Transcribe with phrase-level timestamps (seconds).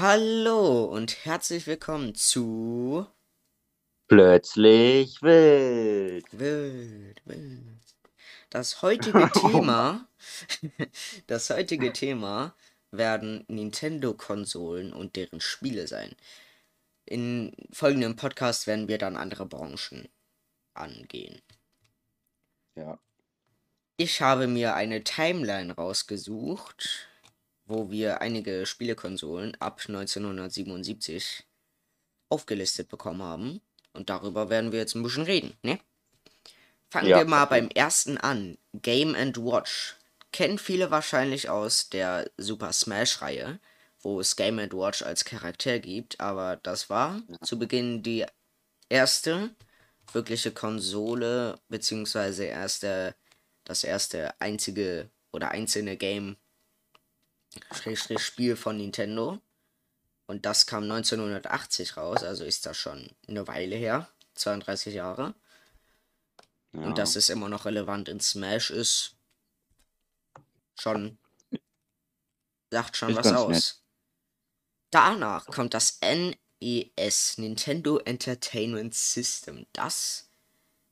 [0.00, 3.04] Hallo und herzlich willkommen zu
[4.06, 6.24] Plötzlich wild.
[6.30, 7.96] Wild, Wild.
[8.48, 10.06] Das heutige Thema,
[11.26, 12.54] das heutige Thema
[12.92, 16.14] werden Nintendo-Konsolen und deren Spiele sein.
[17.04, 20.08] In folgendem Podcast werden wir dann andere Branchen
[20.74, 21.42] angehen.
[22.76, 23.00] Ja.
[23.96, 27.08] Ich habe mir eine Timeline rausgesucht,
[27.68, 31.44] wo wir einige Spielekonsolen ab 1977
[32.30, 33.60] aufgelistet bekommen haben.
[33.92, 35.78] Und darüber werden wir jetzt ein bisschen reden, ne?
[36.90, 37.18] Fangen Ja.
[37.18, 38.56] wir mal beim ersten an.
[38.74, 39.96] Game and Watch.
[40.32, 43.60] Kennen viele wahrscheinlich aus der Super Smash-Reihe,
[44.00, 48.24] wo es Game and Watch als Charakter gibt, aber das war zu Beginn die
[48.88, 49.50] erste
[50.12, 53.14] wirkliche Konsole, beziehungsweise erste,
[53.64, 56.36] das erste einzige oder einzelne Game
[57.72, 59.40] Schrägstrich Spiel von Nintendo.
[60.26, 64.08] Und das kam 1980 raus, also ist das schon eine Weile her.
[64.34, 65.34] 32 Jahre.
[66.72, 66.82] ja.
[66.82, 69.16] Und dass es immer noch relevant in Smash ist,
[70.78, 71.18] schon
[72.70, 73.48] sagt schon Ist was aus.
[73.50, 73.76] nett.
[74.90, 79.66] Danach kommt das NES, Nintendo Entertainment System.
[79.72, 80.28] Das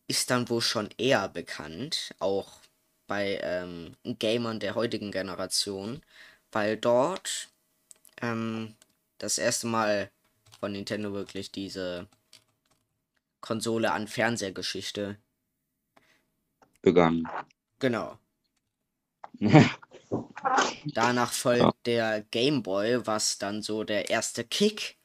[0.08, 2.60] ist dann wohl schon eher bekannt, auch
[3.06, 6.02] bei ähm, Gamern der heutigen Generation,
[6.52, 7.48] weil dort
[8.20, 8.74] ähm,
[9.18, 10.10] das erste Mal
[10.60, 12.08] von Nintendo wirklich diese
[13.40, 15.18] Konsole an Fernsehgeschichte
[16.82, 17.28] begann.
[17.78, 18.18] Genau.
[20.94, 24.96] Danach folgt der Game Boy, was dann so der erste Kick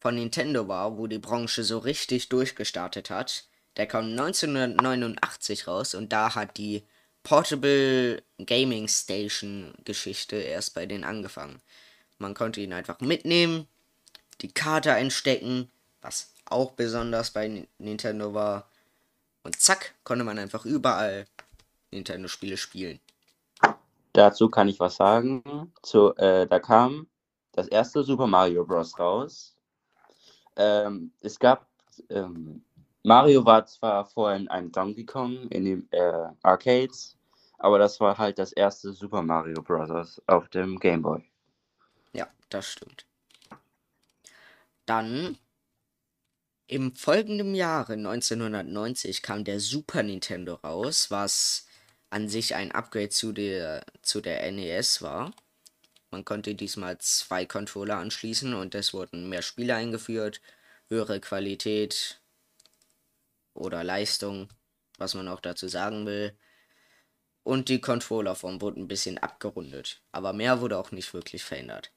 [0.00, 3.48] von Nintendo war, wo die Branche so richtig durchgestartet hat.
[3.76, 6.84] Der kam 1989 raus und da hat die
[7.22, 11.60] Portable Gaming Station Geschichte erst bei denen angefangen.
[12.18, 13.66] Man konnte ihn einfach mitnehmen,
[14.40, 15.70] die Karte einstecken,
[16.02, 18.68] was auch besonders bei Ni- Nintendo war.
[19.42, 21.26] Und zack, konnte man einfach überall
[21.90, 23.00] Nintendo-Spiele spielen.
[24.12, 25.72] Dazu kann ich was sagen.
[25.82, 27.06] Zu, äh, da kam
[27.52, 28.98] das erste Super Mario Bros.
[28.98, 29.54] raus.
[30.56, 31.66] Ähm, es gab.
[32.08, 32.62] Ähm,
[33.02, 37.16] Mario war zwar vorher in einem Donkey Kong in den äh, Arcades,
[37.58, 40.20] aber das war halt das erste Super Mario Bros.
[40.26, 41.24] auf dem Game Boy.
[42.12, 43.06] Ja, das stimmt.
[44.84, 45.38] Dann
[46.66, 51.66] im folgenden Jahre 1990 kam der Super Nintendo raus, was
[52.10, 55.32] an sich ein Upgrade zu der zu der NES war.
[56.10, 60.40] Man konnte diesmal zwei Controller anschließen und es wurden mehr Spiele eingeführt,
[60.88, 62.19] höhere Qualität
[63.54, 64.48] oder Leistung,
[64.98, 66.36] was man auch dazu sagen will.
[67.42, 71.90] Und die Controllerform wurde ein bisschen abgerundet, aber mehr wurde auch nicht wirklich verändert.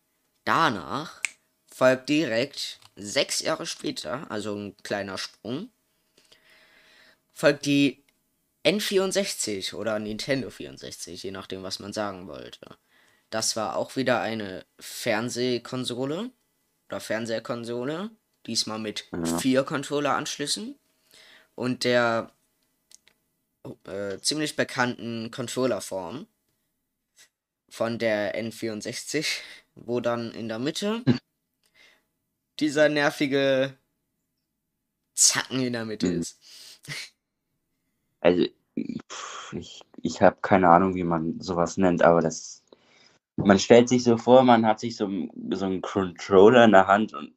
[0.46, 1.22] Danach
[1.68, 5.70] folgt direkt sechs Jahre später, also ein kleiner Sprung,
[7.34, 8.04] folgt die
[8.66, 12.78] N64 oder Nintendo 64, je nachdem, was man sagen wollte.
[13.30, 16.30] Das war auch wieder eine Fernsehkonsole
[16.88, 18.12] oder Fernsehkonsole,
[18.46, 19.10] diesmal mit
[19.40, 20.80] vier Controller-Anschlüssen
[21.56, 22.32] und der
[23.86, 26.28] äh, ziemlich bekannten Controllerform
[27.70, 29.42] von der N64,
[29.76, 31.06] wo dann in der Mitte
[32.60, 33.78] dieser nervige
[35.16, 36.10] Zacken in der Mitte Mhm.
[36.10, 36.40] ist.
[38.22, 38.48] Also,
[39.54, 42.64] ich, ich habe keine Ahnung, wie man sowas nennt, aber das.
[43.38, 45.10] Man stellt sich so vor, man hat sich so,
[45.52, 47.36] so einen Controller in der Hand und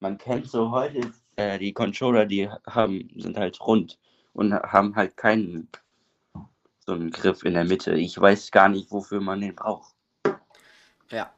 [0.00, 3.98] man kennt so heute äh, die Controller, die haben, sind halt rund
[4.32, 5.68] und haben halt keinen
[6.86, 7.94] so einen Griff in der Mitte.
[7.94, 9.94] Ich weiß gar nicht, wofür man den braucht.
[11.10, 11.32] Ja.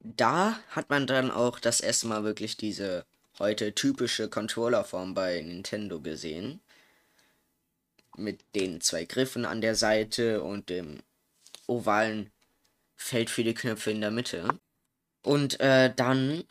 [0.00, 3.04] Da hat man dann auch das erste Mal wirklich diese
[3.38, 6.60] heute typische Controllerform bei Nintendo gesehen.
[8.16, 11.00] Mit den zwei Griffen an der Seite und dem
[11.66, 12.30] ovalen
[12.96, 14.48] Feld für die Knöpfe in der Mitte.
[15.22, 16.44] Und äh, dann,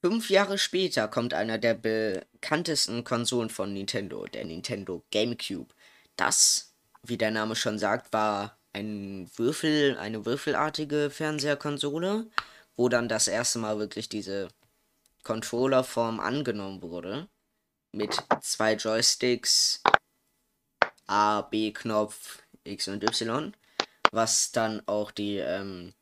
[0.00, 5.74] fünf Jahre später, kommt einer der bekanntesten Konsolen von Nintendo, der Nintendo GameCube.
[6.16, 12.26] Das, wie der Name schon sagt, war ein Würfel, eine würfelartige Fernseherkonsole,
[12.76, 14.48] wo dann das erste Mal wirklich diese
[15.22, 17.28] Controllerform angenommen wurde.
[17.92, 19.82] Mit zwei Joysticks,
[21.06, 23.54] A, B-Knopf, X und Y,
[24.12, 25.92] was dann auch die ähm,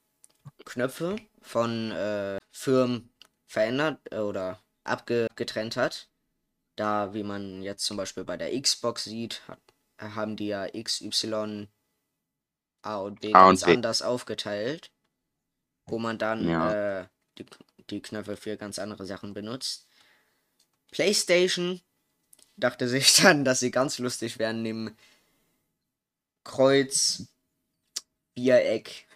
[0.64, 3.10] Knöpfe von äh, Firmen
[3.48, 6.08] verändert äh, oder abgetrennt hat.
[6.76, 9.60] Da, wie man jetzt zum Beispiel bei der Xbox sieht, hat,
[10.00, 11.68] haben die ja X, Y,
[12.82, 13.72] A und B A und ganz B.
[13.72, 14.90] anders aufgeteilt.
[15.86, 16.70] wo man dann Ja.
[17.02, 17.08] äh,
[17.38, 17.46] die,
[17.90, 19.88] die Knöpfe für ganz andere Sachen benutzt.
[20.90, 21.80] PlayStation
[22.56, 24.96] dachte sich dann, dass sie ganz lustig wären, nehmen
[26.44, 27.22] Kreuz,
[28.34, 29.06] Viereck,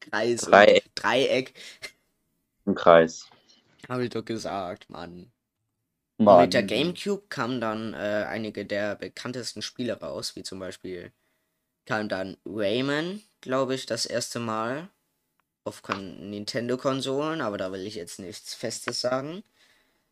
[0.00, 0.82] Kreis Dreieck.
[0.82, 1.54] und Dreieck.
[2.66, 3.26] Im Kreis.
[3.88, 5.32] Habe ich doch gesagt, Mann.
[6.18, 6.46] Mann.
[6.46, 11.12] Mit der GameCube kamen dann äh, einige der bekanntesten Spiele raus, wie zum Beispiel
[11.86, 14.88] kam dann Rayman, glaube ich, das erste Mal
[15.64, 19.44] auf Kon Nintendo-Konsolen, aber da will ich jetzt nichts Festes sagen.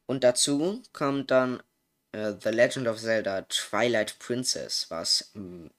[0.06, 1.62] Und dazu kommt dann
[2.12, 5.70] äh, The Legend of Zelda Twilight Princess, was mh,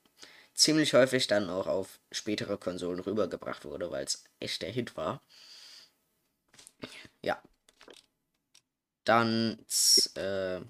[0.55, 5.21] ziemlich häufig dann auch auf spätere Konsolen rübergebracht wurde, weil es echt der Hit war.
[9.05, 9.65] Dann,
[10.15, 10.61] äh,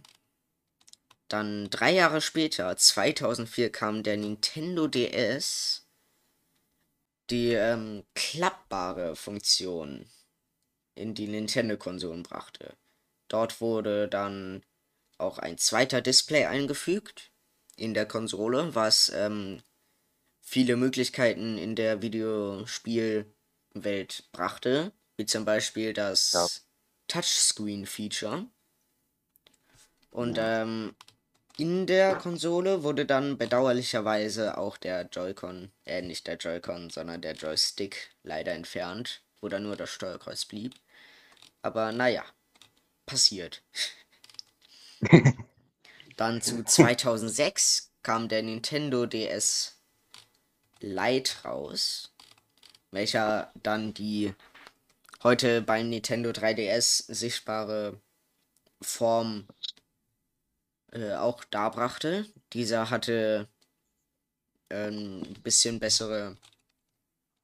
[1.28, 5.86] dann drei Jahre später, 2004, kam der Nintendo DS,
[7.30, 10.06] die ähm, klappbare Funktion
[10.94, 12.76] in die Nintendo-Konsolen brachte.
[13.28, 14.64] Dort wurde dann
[15.18, 17.32] auch ein zweiter Display eingefügt
[17.76, 19.62] in der Konsole, was ähm,
[20.42, 26.32] viele Möglichkeiten in der Videospielwelt brachte, wie zum Beispiel das.
[27.08, 28.48] Touchscreen-Feature.
[30.12, 30.96] Und ähm,
[31.58, 37.34] in der Konsole wurde dann bedauerlicherweise auch der Joy-Con, äh, nicht der Joy-Con, sondern der
[37.34, 40.74] Joystick leider entfernt, wo dann nur das Steuerkreuz blieb.
[41.62, 42.24] Aber naja,
[43.06, 43.62] passiert.
[46.16, 49.78] Dann zu 2006 kam der Nintendo DS
[50.80, 52.14] Lite raus,
[52.92, 54.34] welcher dann die
[55.26, 58.00] heute beim Nintendo 3DS sichtbare
[58.80, 59.48] Form
[60.92, 62.28] äh, auch darbrachte.
[62.54, 63.48] Dieser hatte
[64.70, 66.38] ein bisschen bessere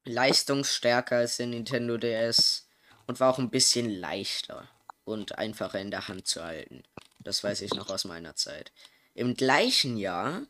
[0.06, 2.68] Leistungsstärke als der Nintendo DS
[3.08, 4.70] und war auch ein bisschen leichter
[5.04, 6.84] und einfacher in der Hand zu halten.
[7.18, 8.72] Das weiß ich noch aus meiner Zeit.
[9.16, 10.44] Im gleichen Jahr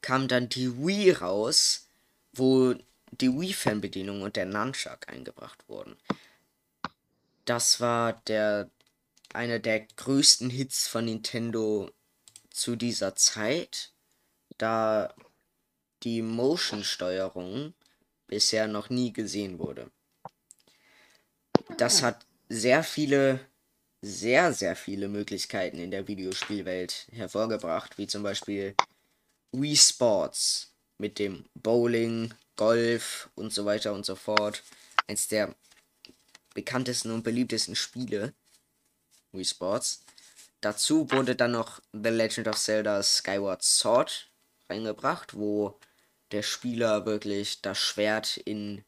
[0.00, 1.86] kam dann die Wii raus,
[2.32, 2.74] wo
[3.10, 5.98] die Wii-Fernbedienung und der Nunchuck eingebracht wurden.
[7.44, 8.70] Das war der
[9.32, 11.90] einer der größten Hits von Nintendo
[12.50, 13.92] zu dieser Zeit,
[14.58, 15.14] da
[16.02, 17.74] die Motion-Steuerung
[18.26, 19.90] bisher noch nie gesehen wurde.
[21.78, 23.40] Das hat sehr viele,
[24.02, 28.74] sehr, sehr viele Möglichkeiten in der Videospielwelt hervorgebracht, wie zum Beispiel
[29.52, 34.62] Wii Sports mit dem Bowling, Golf und so weiter und so fort.
[35.06, 35.54] Eins der
[36.54, 38.34] bekanntesten und beliebtesten Spiele.
[39.32, 40.04] Wii Sports.
[40.60, 44.30] Dazu wurde dann noch The Legend of Zelda Skyward Sword
[44.68, 45.78] reingebracht, wo
[46.30, 48.84] der Spieler wirklich das Schwert in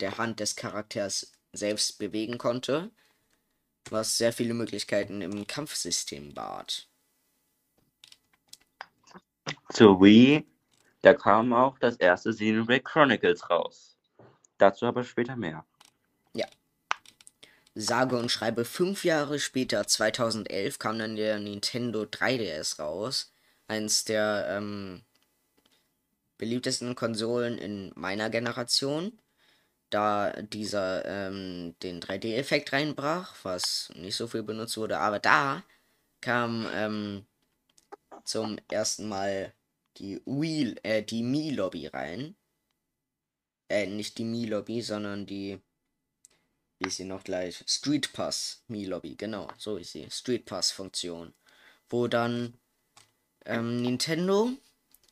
[0.00, 2.90] der Hand des Charakters selbst bewegen konnte,
[3.90, 6.88] was sehr viele Möglichkeiten im Kampfsystem bat.
[9.72, 10.46] Zur Wii,
[11.02, 13.96] da kam auch das erste Xenoblade Chronicles raus.
[14.58, 15.64] Dazu aber später mehr.
[17.74, 23.32] Sage und schreibe fünf Jahre später, 2011, kam dann der Nintendo 3DS raus.
[23.68, 25.02] Eins der ähm,
[26.38, 29.20] beliebtesten Konsolen in meiner Generation,
[29.90, 34.98] da dieser ähm, den 3D-Effekt reinbrach, was nicht so viel benutzt wurde.
[34.98, 35.62] Aber da
[36.20, 37.26] kam ähm,
[38.24, 39.52] zum ersten Mal
[39.96, 42.36] die Wii, äh, die Mii-Lobby rein.
[43.68, 45.60] Äh, nicht die Mii-Lobby, sondern die
[46.78, 47.64] wie ist sie noch gleich?
[47.66, 50.08] Street Pass Mi Lobby, genau, so ist sie.
[50.10, 51.34] Street Pass Funktion.
[51.90, 52.54] Wo dann
[53.46, 54.50] ähm, Nintendo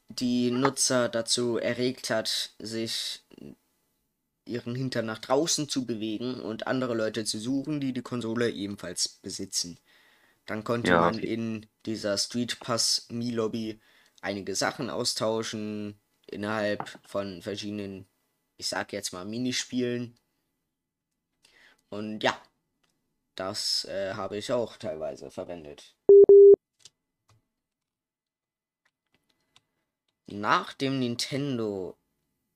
[0.09, 3.23] die Nutzer dazu erregt hat, sich
[4.45, 9.09] ihren Hintern nach draußen zu bewegen und andere Leute zu suchen, die die Konsole ebenfalls
[9.09, 9.79] besitzen.
[10.47, 11.27] Dann konnte Ja, man okay.
[11.27, 13.81] in dieser Street Pass Mi Lobby
[14.23, 18.07] einige Sachen austauschen innerhalb von verschiedenen,
[18.57, 20.19] ich sag jetzt mal Minispielen.
[21.91, 22.41] Und ja,
[23.37, 25.95] das äh, habe ich auch teilweise verwendet.
[30.29, 31.97] Nach dem Nintendo.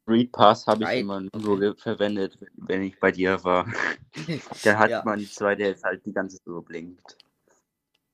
[0.04, 1.75] Street Pass habe ich immer nur okay.
[1.76, 3.66] verwendet, wenn ich bei dir war.
[4.64, 5.04] Da hat Ja.
[5.04, 7.16] man die 2DS halt die ganze Zeit so blinkt.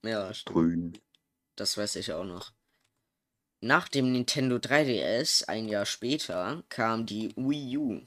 [0.02, 0.54] Ja, stimmt.
[0.54, 0.98] Grün.
[1.56, 2.52] Das weiß ich auch noch.
[3.60, 8.00] Nach dem Nintendo 3DS, ein Jahr später, kam die Wii U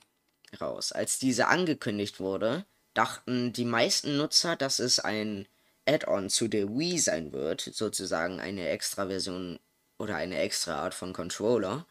[0.62, 0.92] raus.
[0.92, 5.48] Als diese angekündigt wurde, dachten die meisten Nutzer, dass es ein
[5.86, 9.60] Add-on zu der Wii sein wird, sozusagen eine extra Version
[9.98, 11.86] oder eine extra Art von Controller,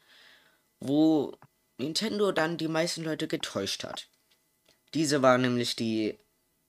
[0.80, 1.36] wo
[1.78, 4.08] Nintendo dann die meisten Leute getäuscht hat.
[4.94, 6.18] Diese war nämlich die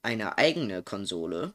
[0.01, 1.53] eine eigene Konsole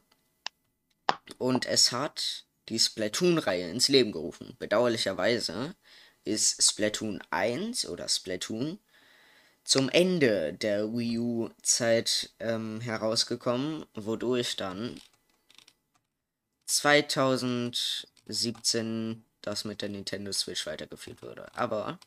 [1.37, 4.55] und es hat die Splatoon-Reihe ins Leben gerufen.
[4.59, 5.75] Bedauerlicherweise
[6.23, 8.79] ist Splatoon 1 oder Splatoon
[9.65, 15.01] zum Ende der Wii U-Zeit ähm, herausgekommen, wodurch dann
[16.67, 21.47] 2017 das mit der Nintendo Switch weitergeführt wurde.
[21.55, 21.97] Aber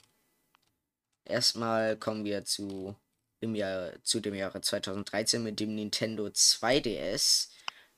[1.25, 2.95] erstmal kommen wir zu,
[3.41, 7.49] im Jahr, zu dem Jahre 2013 mit dem Nintendo 2DS.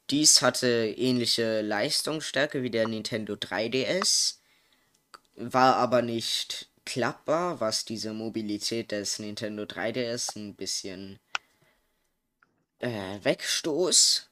[0.09, 4.37] Dies hatte ähnliche Leistungsstärke wie der Nintendo 3DS,
[5.37, 11.21] war aber nicht klappbar, was diese Mobilität des Nintendo 3DS ein bisschen
[12.81, 14.29] äh, wegstoß.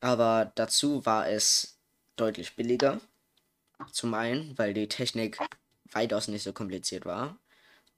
[0.00, 1.78] Aber dazu war es
[2.16, 3.00] deutlich billiger.
[3.90, 5.38] Zum einen, weil die Technik
[5.92, 7.38] weitaus nicht so kompliziert war.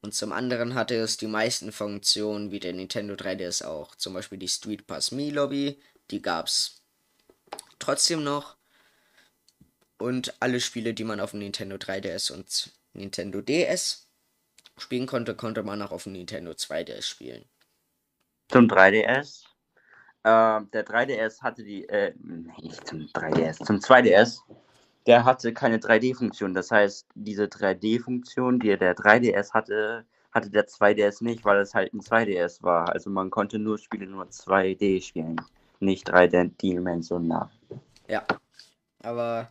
[0.03, 3.97] Und zum anderen hatte es die meisten Funktionen wie der Nintendo 3DS auch.
[3.97, 5.81] Zum Beispiel die Street Pass Me Lobby,
[6.13, 6.81] die gab's
[7.81, 8.55] trotzdem noch.
[9.99, 14.09] Und alle Spiele, die man auf dem Nintendo 3DS und Nintendo DS
[14.79, 17.45] spielen konnte, konnte man auch auf dem Nintendo 2DS spielen.
[18.49, 19.45] Zum 3DS?
[20.23, 24.41] Äh, der 3DS hatte die, äh, nicht zum 3DS, zum 2DS,
[25.07, 26.53] der hatte keine 3D-Funktion.
[26.53, 31.95] Das heißt, diese 3D-Funktion, die der 3DS hatte, hatte der 2DS nicht, weil es halt
[31.95, 32.89] ein 2DS war.
[32.91, 35.41] Also man konnte nur Spiele nur 2D spielen,
[35.81, 37.49] nicht 3D-dimensional.
[38.09, 38.25] Ja,
[39.01, 39.49] aber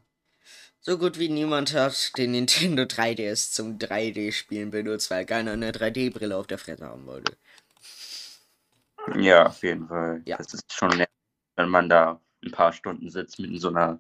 [0.86, 6.38] so gut wie niemand hat den Nintendo 3DS zum 3D-Spielen benutzt, weil keiner eine 3D-Brille
[6.38, 7.36] auf der Fresse haben wollte.
[9.16, 10.22] Ja, auf jeden Fall.
[10.26, 10.38] Ja.
[10.38, 11.10] Das ist schon nett,
[11.56, 14.00] wenn man da ein paar Stunden sitzt mit so einer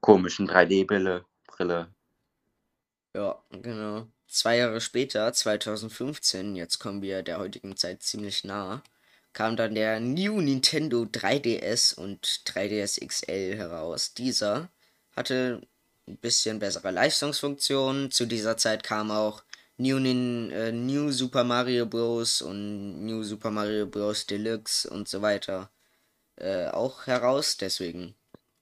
[0.00, 1.26] komischen 3D-Brille.
[1.46, 1.88] Brille.
[3.14, 4.06] Ja, genau.
[4.26, 8.82] Zwei Jahre später, 2015, jetzt kommen wir der heutigen Zeit ziemlich nah,
[9.34, 14.14] kam dann der New Nintendo 3DS und 3DS XL heraus.
[14.14, 14.70] Dieser
[15.14, 15.66] hatte
[16.08, 18.10] ein bisschen bessere Leistungsfunktionen.
[18.10, 19.42] Zu dieser Zeit kam auch
[19.76, 22.42] New, Nin, äh, New Super Mario Bros.
[22.42, 24.26] und New Super Mario Bros.
[24.26, 25.70] Deluxe und so weiter
[26.36, 27.56] äh, auch heraus.
[27.56, 28.14] Deswegen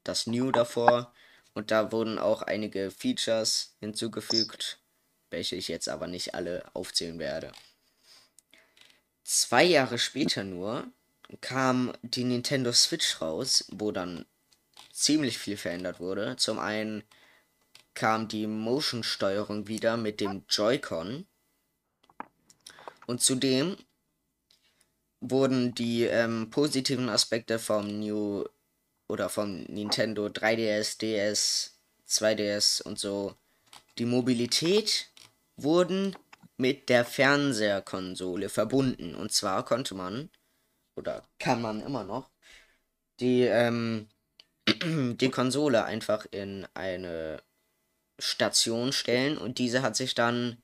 [0.05, 1.13] das New davor.
[1.55, 4.79] Und da wurden auch einige Features hinzugefügt,
[5.31, 7.53] welche ich jetzt aber nicht alle aufzählen werde.
[9.25, 10.87] Zwei Jahre später nur
[11.41, 14.27] kam die Nintendo Switch raus, wo dann
[14.93, 16.37] ziemlich viel verändert wurde.
[16.37, 17.03] Zum einen
[17.97, 21.27] kam die Motion-Steuerung wieder mit dem Joy-Con.
[23.07, 23.77] Und zudem
[25.21, 28.45] wurden die ähm, positiven Aspekte vom New
[29.09, 33.35] oder vom Nintendo 3DS, DS, 2DS und so,
[33.99, 35.11] die Mobilität
[35.57, 36.15] wurden
[36.59, 39.15] mit der Fernseherkonsole verbunden.
[39.15, 40.31] Und zwar konnte man,
[40.97, 42.31] oder kann man immer noch,
[43.21, 44.09] die, ähm,
[44.67, 47.43] die Konsole einfach in eine
[48.19, 50.63] Station stellen und diese hat sich dann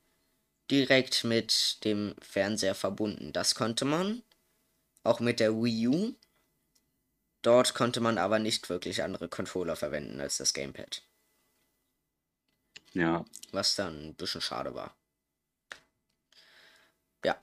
[0.71, 3.33] direkt mit dem Fernseher verbunden.
[3.33, 4.23] Das konnte man
[5.05, 6.15] auch mit der Wii U.
[7.43, 11.03] Dort konnte man aber nicht wirklich andere Controller verwenden als das Gamepad.
[12.93, 13.25] Ja.
[13.51, 14.95] Was dann ein bisschen schade war.
[17.25, 17.41] Ja.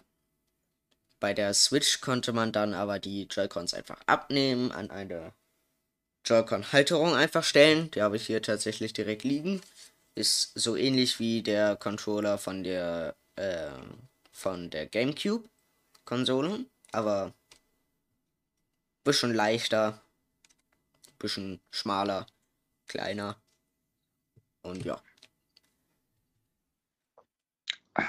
[1.20, 5.34] Bei der Switch konnte man dann aber die Joy-Cons einfach abnehmen, an eine
[6.25, 7.92] Joy-Con-Halterung einfach stellen.
[7.92, 9.62] Die habe ich hier tatsächlich direkt liegen.
[10.20, 13.72] Ist so ähnlich wie der Controller von der äh,
[14.34, 17.34] von der GameCube-Konsole, aber
[19.06, 20.02] bisschen leichter,
[21.20, 22.28] bisschen schmaler,
[22.90, 23.38] kleiner
[24.62, 25.02] und ja.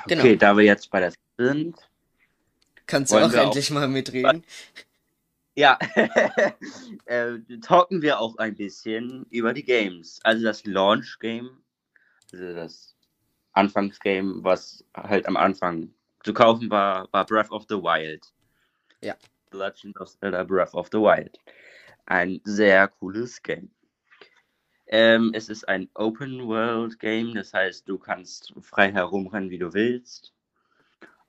[0.08, 0.22] Genau.
[0.22, 1.76] Okay, da wir jetzt bei der sind.
[2.86, 4.44] Kannst du auch endlich mal mitreden?
[5.54, 5.78] Ja,
[7.04, 10.18] äh, talken wir auch ein bisschen über die Games.
[10.24, 11.60] Also das Launch-Game, also
[12.32, 12.96] das
[13.52, 18.32] Anfangsgame, was halt am Anfang zu kaufen war, war Breath of the Wild.
[19.02, 19.16] Ja.
[19.50, 21.38] The Legend of Zelda Breath of the Wild.
[22.06, 23.70] Ein sehr cooles Game.
[24.92, 30.32] Ähm, es ist ein Open-World-Game, das heißt, du kannst frei herumrennen, wie du willst.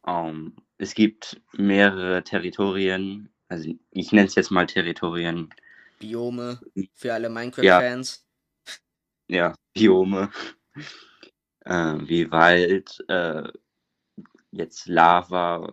[0.08, 5.54] Ähm, es gibt mehrere Territorien, also ich nenne es jetzt mal Territorien,
[6.00, 6.60] Biome
[6.96, 8.26] für alle Minecraft-Fans.
[9.28, 10.32] ja, Biome,
[11.66, 13.44] äh, wie Wald, äh,
[14.52, 15.72] jetzt Lava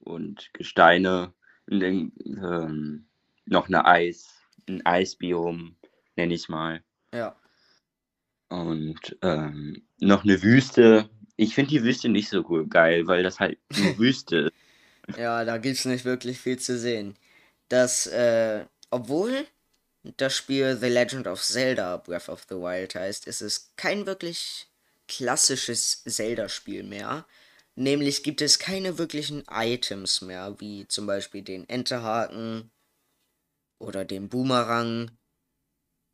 [0.00, 1.32] und Gesteine,
[1.70, 3.06] und dann, ähm,
[3.46, 4.28] noch eine Eis,
[4.68, 5.76] ein Eisbiom,
[6.16, 6.82] nenne ich mal.
[7.14, 7.36] Ja.
[8.48, 11.08] Und ähm, noch eine Wüste.
[11.36, 14.52] Ich finde die Wüste nicht so geil, weil das halt nur Wüste
[15.06, 15.18] ist.
[15.18, 17.16] Ja, da gibt's nicht wirklich viel zu sehen.
[17.68, 19.46] Das, äh, obwohl
[20.02, 24.68] das Spiel The Legend of Zelda Breath of the Wild heißt, ist es kein wirklich
[25.08, 27.26] klassisches Zelda-Spiel mehr.
[27.74, 32.70] Nämlich gibt es keine wirklichen Items mehr, wie zum Beispiel den Enterhaken
[33.78, 35.10] oder den Boomerang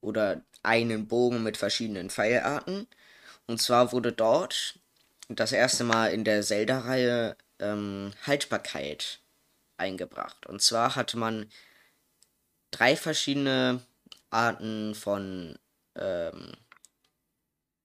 [0.01, 2.87] oder einen Bogen mit verschiedenen Pfeilarten.
[3.47, 4.79] Und zwar wurde dort
[5.29, 9.21] das erste Mal in der Zelda-Reihe ähm, Haltbarkeit
[9.77, 10.47] eingebracht.
[10.47, 11.51] Und zwar hatte man
[12.77, 13.81] drei verschiedene
[14.31, 15.59] Arten von
[15.95, 16.53] ähm,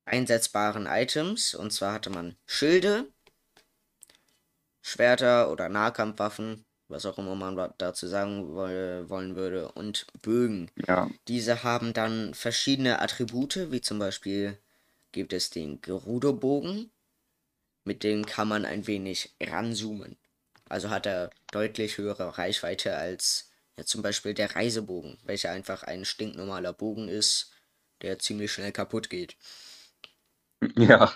[0.06, 1.56] einsetzbaren Items.
[1.56, 3.08] Und zwar hatte man Schilde,
[4.82, 10.70] Schwerter oder Nahkampfwaffen, was auch immer man dazu sagen wollen würde, und Bögen.
[10.88, 11.10] Ja.
[11.28, 14.58] Diese haben dann verschiedene Attribute, wie zum Beispiel
[15.14, 16.92] gibt es den Gerudo-Bogen,
[17.86, 20.18] mit dem kann man ein wenig ranzoomen.
[20.68, 23.51] Also hat er deutlich höhere Reichweite als
[23.82, 27.52] ja, zum Beispiel der Reisebogen, welcher einfach ein stinknormaler Bogen ist,
[28.02, 29.36] der ziemlich schnell kaputt geht.
[30.78, 31.16] Ja.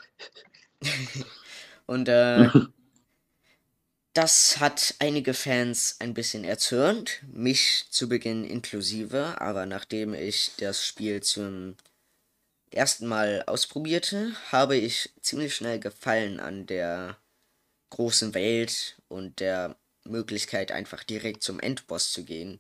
[1.86, 2.50] Und äh,
[4.13, 10.84] das hat einige Fans ein bisschen erzürnt, mich zu Beginn inklusive, aber nachdem ich das
[10.84, 11.75] Spiel zum
[12.72, 17.17] ersten Mal ausprobierte, habe ich ziemlich schnell Gefallen an der
[17.91, 22.59] großen Welt und der Möglichkeit, einfach direkt zum Endboss zu gehen.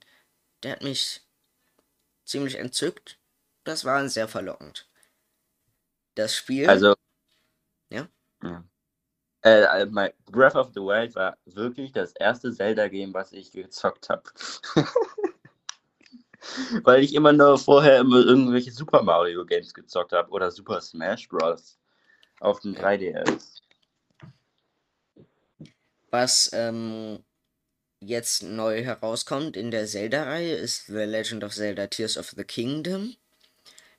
[0.63, 1.21] Der hat mich
[2.25, 3.19] ziemlich entzückt.
[3.63, 4.87] Das war sehr verlockend.
[6.15, 6.69] Das Spiel.
[6.69, 6.95] Also.
[7.89, 8.07] Ja?
[8.43, 8.63] ja.
[9.41, 14.23] Äh, mein Breath of the Wild war wirklich das erste Zelda-Game, was ich gezockt habe.
[16.83, 21.27] Weil ich immer nur vorher immer irgendwelche Super Mario Games gezockt habe oder Super Smash
[21.27, 21.77] Bros.
[22.39, 23.61] auf dem 3DS.
[26.09, 27.23] Was ähm,
[27.99, 33.15] jetzt neu herauskommt in der Zelda-Reihe ist The Legend of Zelda Tears of the Kingdom.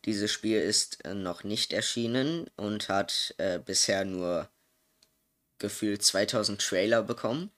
[0.04, 4.48] Dieses Spiel ist äh, noch nicht erschienen und hat äh, bisher nur
[5.58, 7.50] gefühlt 2000 Trailer bekommen.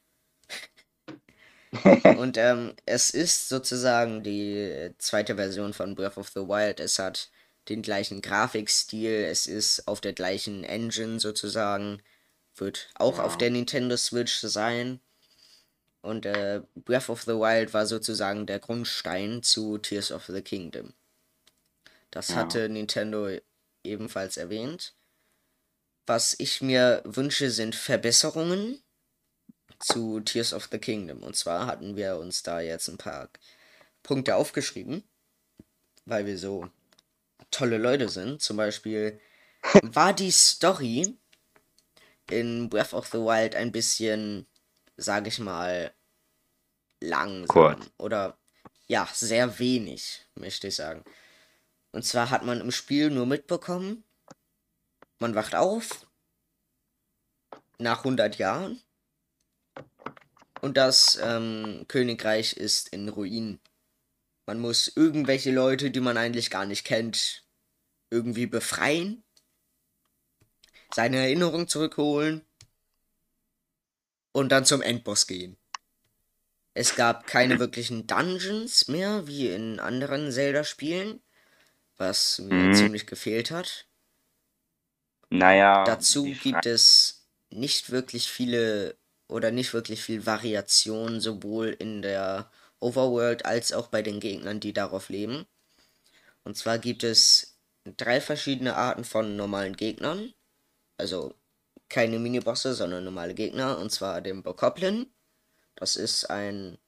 [2.16, 6.80] und ähm, es ist sozusagen die zweite Version von Breath of the Wild.
[6.80, 7.28] Es hat
[7.68, 12.00] den gleichen Grafikstil, es ist auf der gleichen Engine sozusagen,
[12.56, 13.24] wird auch ja.
[13.24, 15.00] auf der Nintendo Switch sein.
[16.00, 20.94] Und äh, Breath of the Wild war sozusagen der Grundstein zu Tears of the Kingdom.
[22.11, 22.37] Das ja.
[22.37, 23.28] hatte Nintendo
[23.84, 24.94] ebenfalls erwähnt.
[26.06, 28.82] Was ich mir wünsche, sind Verbesserungen
[29.78, 31.22] zu Tears of the Kingdom.
[31.22, 33.28] Und zwar hatten wir uns da jetzt ein paar
[34.02, 35.04] Punkte aufgeschrieben,
[36.06, 36.68] weil wir so
[37.50, 38.40] tolle Leute sind.
[38.40, 39.20] Zum Beispiel
[39.82, 41.16] war die Story
[42.30, 44.46] in Breath of the Wild ein bisschen,
[44.98, 45.94] sage ich mal,
[47.00, 47.46] langsam.
[47.46, 47.90] Kurz.
[47.96, 48.37] Oder
[48.87, 51.04] ja, sehr wenig, möchte ich sagen.
[51.92, 54.04] Und zwar hat man im Spiel nur mitbekommen,
[55.18, 56.06] man wacht auf
[57.78, 58.80] nach 100 Jahren
[60.61, 63.61] und das ähm, Königreich ist in Ruinen.
[64.46, 67.44] Man muss irgendwelche Leute, die man eigentlich gar nicht kennt,
[68.11, 69.22] irgendwie befreien,
[70.94, 72.47] seine Erinnerung zurückholen
[74.32, 75.56] und dann zum Endboss gehen.
[76.74, 81.20] Es gab keine wirklichen Dungeons mehr, wie in anderen Zelda-Spielen,
[81.96, 82.74] was mir mhm.
[82.74, 83.86] ziemlich gefehlt hat.
[85.30, 85.84] Naja.
[85.84, 88.96] Dazu gibt es nicht wirklich viele
[89.28, 94.72] oder nicht wirklich viel Variation, sowohl in der Overworld als auch bei den Gegnern, die
[94.72, 95.46] darauf leben.
[96.44, 97.58] Und zwar gibt es
[97.96, 100.32] drei verschiedene Arten von normalen Gegnern.
[100.96, 101.34] Also
[101.88, 103.79] keine Minibosse, sondern normale Gegner.
[103.79, 105.11] Und zwar den Bokoblin.
[105.74, 106.79] Das ist ein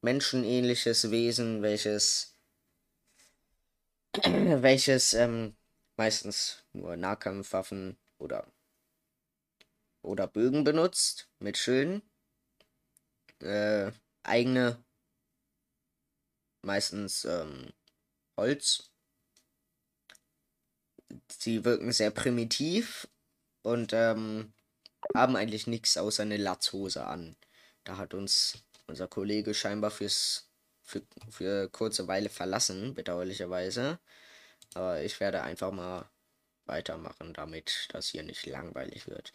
[0.00, 2.36] menschenähnliches Wesen, welches
[4.24, 5.56] welches ähm,
[5.96, 8.46] meistens nur Nahkampfwaffen oder
[10.02, 12.02] oder Bögen benutzt mit Schilden.
[13.40, 13.92] Äh,
[14.22, 14.82] eigene,
[16.62, 17.72] meistens ähm,
[18.36, 18.90] Holz.
[21.28, 23.08] Sie wirken sehr primitiv
[23.62, 24.52] und ähm,
[25.14, 27.36] haben eigentlich nichts außer eine Latzhose an.
[27.84, 30.48] Da hat uns unser Kollege scheinbar fürs
[30.82, 33.98] für, für kurze Weile verlassen, bedauerlicherweise.
[34.74, 36.10] Aber ich werde einfach mal
[36.66, 39.32] weitermachen, damit das hier nicht langweilig wird.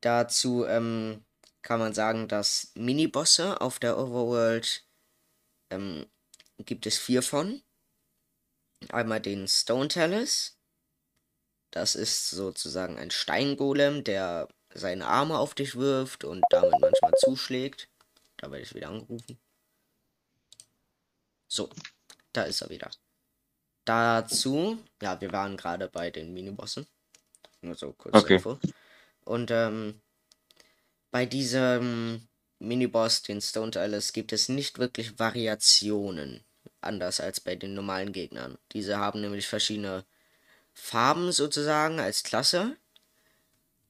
[0.00, 1.24] Dazu ähm,
[1.62, 4.84] kann man sagen, dass Minibosse auf der Overworld
[5.70, 6.06] ähm,
[6.58, 7.62] gibt es vier von.
[8.90, 10.55] Einmal den Stone Talus.
[11.76, 17.90] Das ist sozusagen ein Steingolem, der seine Arme auf dich wirft und damit manchmal zuschlägt.
[18.38, 19.38] Da werde ich wieder angerufen.
[21.46, 21.68] So,
[22.32, 22.90] da ist er wieder.
[23.84, 26.86] Dazu, ja, wir waren gerade bei den Minibossen.
[27.60, 28.36] Nur so kurz Okay.
[28.36, 28.58] Info.
[29.26, 30.00] Und ähm,
[31.10, 32.26] bei diesem
[32.58, 36.42] Miniboss, den Stone Alice, gibt es nicht wirklich Variationen.
[36.80, 38.56] Anders als bei den normalen Gegnern.
[38.72, 40.06] Diese haben nämlich verschiedene
[40.78, 42.76] Farben sozusagen als Klasse.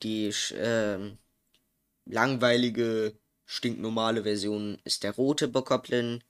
[0.03, 1.18] Die ähm,
[2.05, 6.22] langweilige, stinknormale Version ist der rote Bokoblin.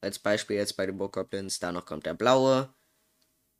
[0.00, 1.58] Als Beispiel jetzt bei den Bokoblins.
[1.58, 2.72] Danach kommt der blaue.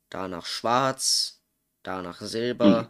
[0.09, 1.41] Danach schwarz.
[1.83, 2.89] Danach silber.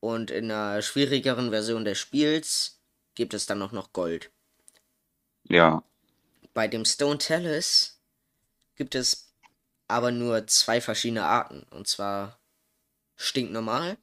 [0.00, 2.80] Und in einer schwierigeren Version des Spiels
[3.14, 4.30] gibt es dann auch noch Gold.
[5.44, 5.84] Ja.
[6.52, 8.00] Bei dem Stone Talus
[8.74, 9.32] gibt es
[9.86, 11.62] aber nur zwei verschiedene Arten.
[11.70, 12.38] Und zwar
[13.16, 13.98] stinknormal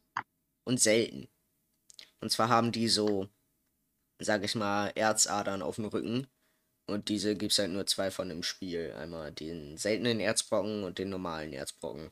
[0.66, 1.30] und selten.
[2.20, 3.30] Und zwar haben die so,
[4.20, 6.28] sag ich mal, Erzadern auf dem Rücken.
[6.86, 8.94] Und diese gibt es halt nur zwei von im Spiel.
[8.94, 12.12] Einmal den seltenen Erzbrocken und den normalen Erzbrocken.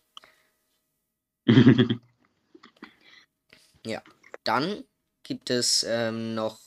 [3.86, 4.04] Ja.
[4.44, 4.84] Dann
[5.24, 6.60] gibt es ähm, noch,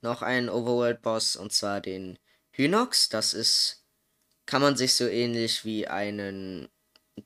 [0.00, 2.18] noch einen Overworld-Boss und zwar den
[2.52, 3.08] Hynox.
[3.08, 3.84] Das ist,
[4.46, 6.68] kann man sich so ähnlich wie einen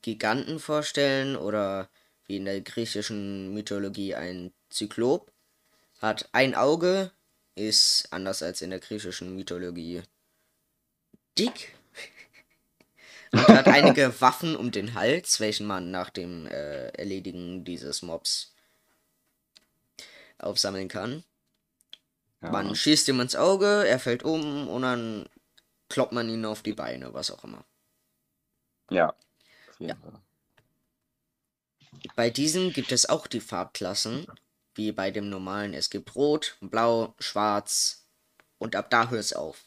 [0.03, 1.89] Giganten vorstellen oder
[2.27, 5.33] wie in der griechischen Mythologie ein Zyklop.
[6.01, 7.11] Hat ein Auge,
[7.55, 10.03] ist anders als in der griechischen Mythologie
[11.39, 11.75] dick.
[13.33, 18.55] Und hat einige Waffen um den Hals, welchen man nach dem äh, Erledigen dieses Mobs
[20.39, 21.23] aufsammeln kann.
[22.43, 22.51] ja.
[22.51, 25.29] Man schießt ihm ins Auge, er fällt um und dann
[25.89, 27.65] kloppt man ihn auf die Beine, was auch immer.
[28.91, 29.15] ja.
[29.81, 29.97] Jeden Ja.
[29.97, 30.21] Fall.
[32.15, 34.27] Bei diesem gibt es auch die Farbklassen,
[34.75, 35.75] wie bei dem normalen.
[35.75, 38.07] Es gibt Rot, Blau, Schwarz
[38.59, 39.65] und ab da hört es auf.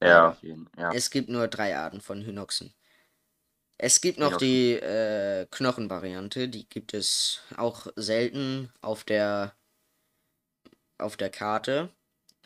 [0.00, 0.92] Ja, jeden Ja.
[0.92, 2.74] Es gibt nur drei Arten von Hynoxen.
[3.78, 4.48] Es gibt noch Hynoxen.
[4.48, 9.54] die äh, Knochenvariante, die gibt es auch selten auf der
[10.98, 11.90] auf der Karte.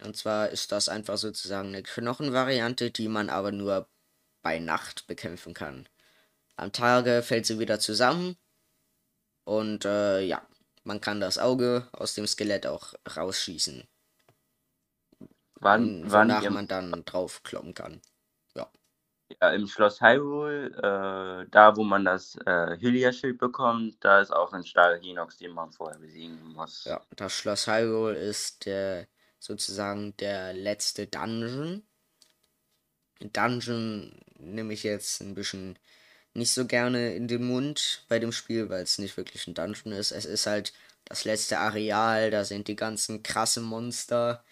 [0.03, 3.89] Und zwar ist das einfach sozusagen eine Knochenvariante, die man aber nur
[4.43, 5.89] bei Nacht bekämpfen kann.
[6.61, 8.37] Am Tage fällt sie wieder zusammen
[9.45, 10.47] und äh, ja,
[10.85, 13.89] man kann das Auge aus dem Skelett auch rausschießen,
[15.55, 18.03] Wann, wann wonach man dann draufkloppen kann.
[19.41, 24.53] ja, im Schloss Hyrule, äh, da wo man das äh, Hylia-Schild bekommt, da ist auch
[24.53, 26.85] ein starker Hinox, den man vorher besiegen muss.
[26.85, 29.07] Ja, das Schloss Hyrule ist der
[29.39, 31.83] sozusagen der letzte Dungeon.
[33.21, 35.79] Dungeon nehme ich jetzt ein bisschen
[36.35, 39.93] nicht so gerne in den Mund bei dem Spiel, weil es nicht wirklich ein Dungeon
[39.93, 40.13] ist.
[40.13, 40.73] Es ist halt
[41.05, 44.45] das letzte Areal, da sind die ganzen krassen Monster.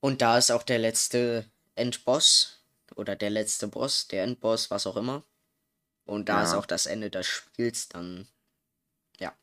[0.00, 2.60] Und da ist auch der letzte Endboss
[2.96, 5.24] oder der letzte Boss, der Endboss, was auch immer.
[6.06, 6.58] Und da ist Ja.
[6.58, 8.28] auch das Ende des Spiels dann.
[9.18, 9.36] Ja.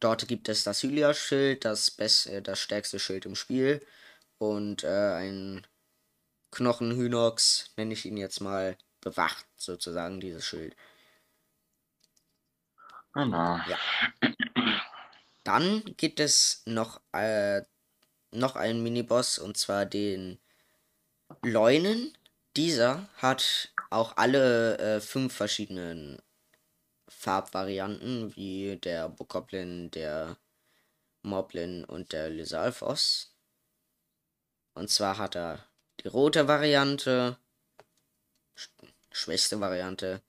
[0.00, 3.84] Dort gibt es das Hylia-Schild, das, best, äh, das stärkste Schild im Spiel.
[4.38, 5.66] Und äh, ein
[6.52, 10.74] Knochenhynox, nenne ich ihn jetzt mal, bewacht sozusagen dieses Schild.
[13.12, 13.60] Genau.
[15.44, 17.62] Dann gibt es noch, äh,
[18.32, 20.40] noch einen Miniboss und zwar den
[21.42, 22.16] Leunen.
[22.56, 26.20] Dieser hat auch alle äh, fünf verschiedenen
[27.08, 30.36] Farbvarianten, wie der Bokoblin, der
[31.22, 33.34] Moblin und der Lysalfos.
[34.74, 35.64] Und zwar hat er
[36.00, 37.38] die rote Variante,
[39.14, 40.20] schwächste Variante.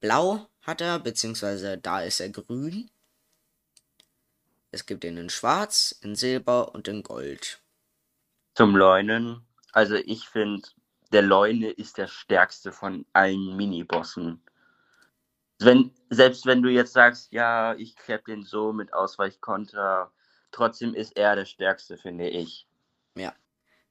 [0.00, 2.90] Blau hat er, beziehungsweise da ist er grün.
[4.70, 7.60] Es gibt ihn in Schwarz, in Silber und in Gold.
[8.54, 9.40] Zum Leunen.
[9.72, 10.68] Also ich finde,
[11.12, 14.42] der Leune ist der stärkste von allen Minibossen.
[15.58, 20.12] Wenn, selbst wenn du jetzt sagst, ja, ich klepp den so mit Ausweichkonter,
[20.52, 22.68] trotzdem ist er der stärkste, finde ich.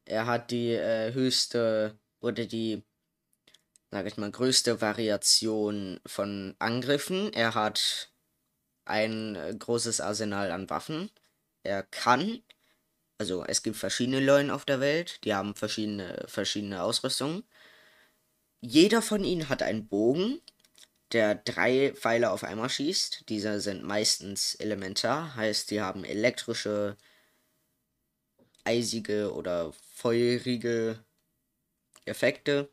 [0.06, 2.84] Er hat die äh, höchste oder die,
[3.92, 7.32] sag ich mal, größte Variation von Angriffen.
[7.34, 8.12] Er hat
[8.86, 11.10] ein äh, großes Arsenal an Waffen.
[11.64, 12.42] Er kann,
[13.20, 17.44] also es gibt verschiedene Leunen auf der Welt, die haben verschiedene, verschiedene Ausrüstungen.
[18.62, 20.42] Jeder von ihnen hat einen Bogen,
[21.14, 23.30] der drei Pfeile auf einmal schießt.
[23.30, 26.98] Diese sind meistens elementar, heißt, die haben elektrische,
[28.66, 31.04] eisige oder feurige
[32.06, 32.70] Effekte,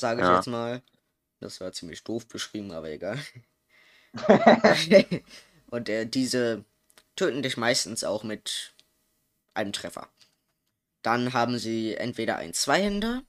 [0.00, 0.36] sage ich Ja.
[0.36, 0.82] jetzt mal.
[1.40, 3.18] Das war ziemlich doof beschrieben, aber egal.
[5.70, 6.64] Und äh, diese
[7.16, 8.74] töten dich meistens auch mit
[9.54, 10.08] einem Treffer.
[11.02, 13.22] Dann haben sie entweder einen Zweihänder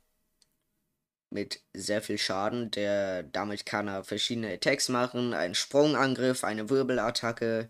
[1.29, 7.69] mit sehr viel Schaden, der damit kann er verschiedene Attacks machen, einen Sprungangriff, eine Wirbelattacke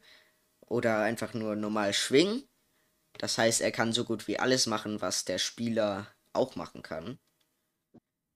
[0.62, 2.44] oder einfach nur normal schwingen.
[3.20, 7.20] Das heißt, er kann so gut wie alles machen, was der Spieler auch machen kann.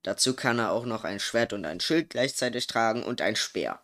[0.06, 3.82] Dazu kann er auch noch ein Schwert und ein Schild gleichzeitig tragen und ein Speer.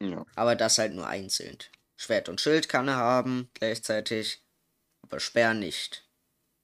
[0.00, 0.26] Ja.
[0.34, 1.56] Aber das halt nur einzeln.
[1.96, 4.42] Schwert und Schild kann er haben gleichzeitig,
[5.02, 6.04] aber Speer nicht.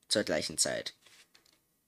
[0.09, 0.97] Zur gleichen Zeit.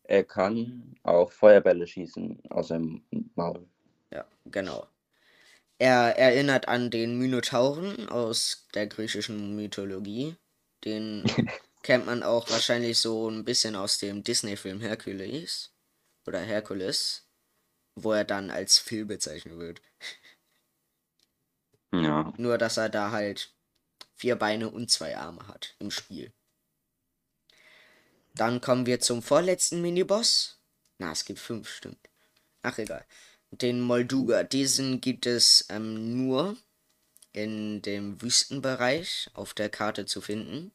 [0.04, 3.02] Er kann auch Feuerbälle schießen aus seinem
[3.34, 3.66] Maul.
[4.12, 4.86] Ja, genau.
[5.78, 10.36] Er erinnert an den Minotauren aus der griechischen Mythologie.
[10.84, 11.24] Den
[11.82, 15.72] kennt man auch wahrscheinlich so ein bisschen aus dem Disney-Film Hercules
[16.26, 17.26] oder Herkules,
[17.94, 19.82] wo er dann als Phil bezeichnet wird.
[21.90, 22.34] Ja.
[22.36, 23.54] Nur, dass er da halt
[24.14, 26.32] vier Beine und zwei Arme hat im Spiel.
[28.34, 30.58] Dann kommen wir zum vorletzten Miniboss.
[30.98, 31.98] Na, es gibt fünf, stimmt.
[32.62, 33.04] Ach, egal.
[33.50, 34.42] Den Molduga.
[34.42, 36.56] Diesen gibt es ähm, nur
[37.32, 40.72] in dem Wüstenbereich auf der Karte zu finden.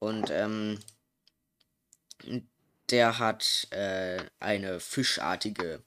[0.00, 0.80] Und ähm,
[2.90, 5.82] der hat äh, eine fischartige,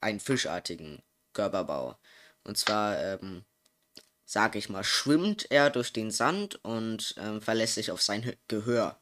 [0.00, 1.96] einen fischartigen Körperbau.
[2.42, 3.44] Und zwar, ähm,
[4.26, 8.98] sag ich mal, schwimmt er durch den Sand und ähm, verlässt sich auf sein Gehör.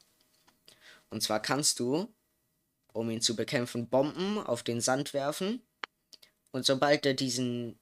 [1.10, 2.12] Und zwar kannst du,
[2.92, 5.62] um ihn zu bekämpfen, Bomben auf den Sand werfen.
[6.52, 7.78] Und sobald er diesen,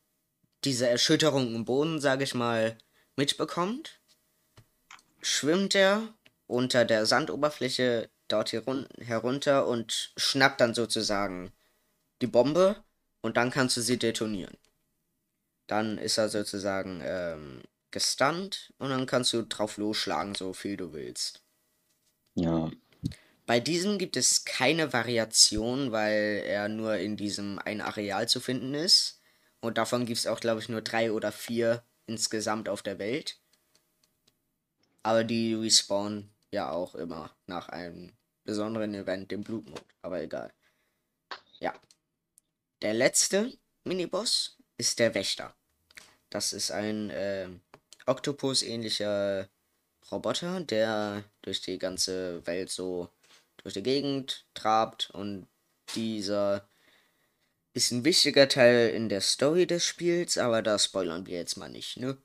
[0.65, 2.79] diese Erschütterung im Boden, sag ich mal,
[3.17, 4.01] mitbekommt,
[5.21, 6.15] schwimmt er
[6.51, 11.53] unter der Sandoberfläche dort herunter und schnappt dann sozusagen
[12.21, 12.83] die Bombe
[13.23, 14.57] und dann kannst du sie detonieren.
[15.67, 20.93] Dann ist er sozusagen ähm, gestunt und dann kannst du drauf losschlagen, so viel du
[20.93, 21.43] willst.
[22.35, 22.71] Ja.
[23.47, 28.75] Bei diesem gibt es keine Variation, weil er nur in diesem einen Areal zu finden
[28.75, 29.21] ist.
[29.61, 33.39] Und davon gibt es auch, glaube ich, nur drei oder vier insgesamt auf der Welt.
[35.03, 38.13] Aber die respawnen ja auch immer nach einem
[38.45, 39.85] besonderen Event, dem Blutmond.
[40.03, 40.53] Aber egal.
[41.59, 41.75] Ja.
[42.83, 43.53] Der letzte
[43.85, 45.55] Miniboss ist der Wächter.
[46.31, 47.49] Das ist ein äh,
[48.07, 49.49] Oktopus-ähnlicher
[50.11, 53.11] Roboter, der durch die ganze Welt so
[53.59, 55.47] durch die Gegend trabt und
[55.95, 56.69] dieser
[57.73, 61.69] ist ein wichtiger Teil in der Story des Spiels, aber da spoilern wir jetzt mal
[61.69, 62.17] nicht, ne?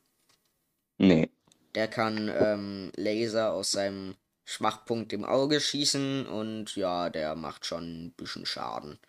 [0.98, 1.30] Nee.
[1.76, 8.06] Der kann ähm, Laser aus seinem Schwachpunkt im Auge schießen und ja, der macht schon
[8.06, 9.00] ein bisschen Schaden.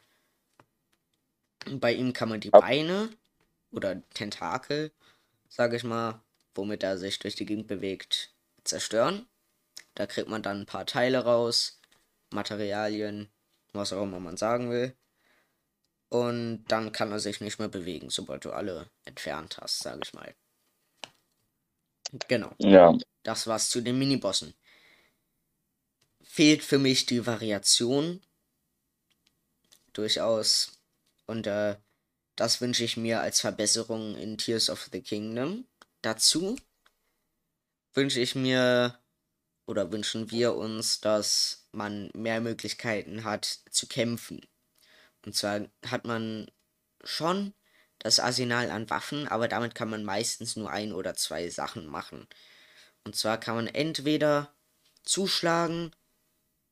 [1.70, 3.10] Bei ihm kann man die Beine
[3.70, 4.92] oder Tentakel,
[5.48, 6.20] sag ich mal,
[6.54, 8.32] womit er sich durch die Gegend bewegt,
[8.64, 9.26] zerstören.
[9.94, 11.80] Da kriegt man dann ein paar Teile raus,
[12.30, 13.28] Materialien,
[13.72, 14.94] was auch immer man sagen will.
[16.08, 20.14] Und dann kann er sich nicht mehr bewegen, sobald du alle entfernt hast, sage ich
[20.14, 20.34] mal.
[22.28, 22.54] Genau.
[22.58, 22.96] Ja.
[23.22, 24.54] Das war's zu den Minibossen.
[26.22, 28.22] Fehlt für mich die Variation.
[29.92, 30.78] Durchaus.
[31.26, 31.76] Und äh,
[32.36, 35.66] das wünsche ich mir als Verbesserung in Tears of the Kingdom.
[36.02, 36.56] Dazu
[37.94, 38.98] wünsche ich mir
[39.66, 44.46] oder wünschen wir uns, dass man mehr Möglichkeiten hat zu kämpfen.
[45.24, 46.50] Und zwar hat man
[47.02, 47.54] schon
[48.06, 52.28] das Arsenal an Waffen, aber damit kann man meistens nur ein oder zwei Sachen machen.
[53.04, 54.54] Und zwar kann man entweder
[55.02, 55.90] zuschlagen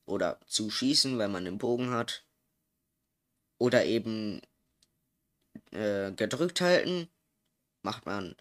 [0.07, 2.25] oder zuschießen, wenn man den Bogen hat.
[3.59, 4.43] Oder eben
[5.73, 7.09] äh, gedrückt halten,
[7.83, 8.37] macht man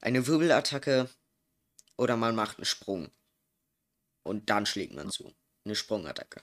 [0.00, 1.08] eine Wirbelattacke
[1.96, 3.10] oder man macht einen Sprung.
[4.22, 5.32] Und dann schlägt man zu.
[5.64, 6.42] Eine Sprungattacke.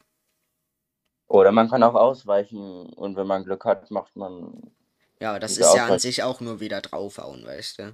[1.27, 4.71] Oder man kann auch ausweichen und wenn man Glück hat, macht man.
[5.19, 7.93] Ja, das ist ja an sich auch nur wieder draufhauen, weißt du?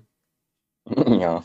[1.20, 1.44] ja.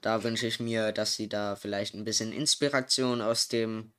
[0.00, 3.92] Da wünsche ich mir, dass sie da vielleicht ein bisschen Inspiration aus dem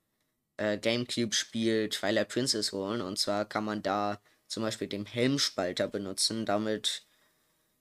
[0.57, 3.01] äh, Gamecube-Spiel Twilight Princess holen.
[3.01, 6.45] Und zwar kann man da zum Beispiel den Helmspalter benutzen.
[6.45, 7.05] Damit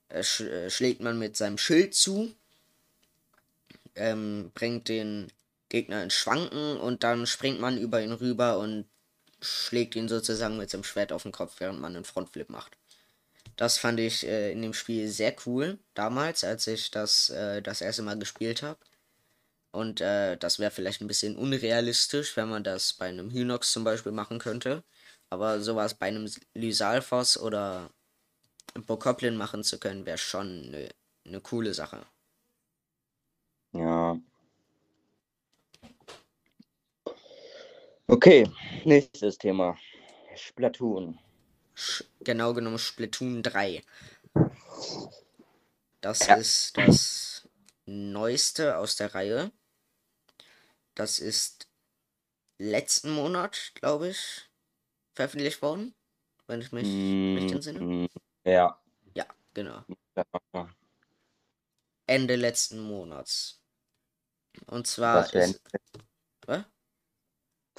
[0.09, 2.33] äh, sch äh, schlägt man mit seinem Schild zu
[3.95, 5.31] ähm, bringt den
[5.69, 8.85] Gegner ins Schwanken und dann springt man über ihn rüber und
[9.41, 12.77] schlägt ihn sozusagen mit seinem Schwert auf den Kopf, während man einen Frontflip macht.
[13.57, 17.81] Das fand ich äh, in dem Spiel sehr cool, damals, als ich das äh, das
[17.81, 18.79] erste Mal gespielt habe.
[19.71, 23.83] Und äh, das wäre vielleicht ein bisschen unrealistisch, wenn man das bei einem Hynox zum
[23.83, 24.83] Beispiel machen könnte.
[25.29, 27.89] Aber sowas bei einem Lysalfos oder
[28.73, 30.89] Bokoblin machen zu können, wäre schon eine
[31.25, 32.05] eine coole Sache.
[33.73, 34.19] Ja.
[38.11, 38.45] Okay,
[38.83, 39.77] nächstes Thema.
[40.35, 41.17] Splatoon.
[42.19, 43.81] Genau genommen Splatoon 3.
[46.01, 46.35] Das Ja.
[46.35, 47.47] ist das
[47.85, 49.51] neueste aus der Reihe.
[50.93, 51.69] Das ist
[52.57, 54.49] letzten Monat, glaube ich,
[55.13, 55.95] veröffentlicht worden.
[56.47, 56.87] Wenn ich mich
[57.41, 57.79] recht entsinne.
[57.79, 58.07] Mm,
[58.43, 58.77] Ja.
[59.15, 59.85] Ja, genau.
[60.53, 60.69] ja.
[62.07, 63.61] Ende letzten Monats.
[64.67, 65.61] Und zwar Was ist.
[66.45, 66.65] Was?